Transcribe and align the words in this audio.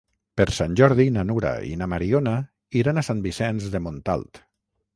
Per 0.39 0.45
Sant 0.59 0.77
Jordi 0.79 1.05
na 1.17 1.25
Nura 1.31 1.51
i 1.73 1.77
na 1.81 1.89
Mariona 1.93 2.35
iran 2.81 3.01
a 3.03 3.07
Sant 3.11 3.23
Vicenç 3.29 3.71
de 3.77 3.83
Montalt. 3.91 4.43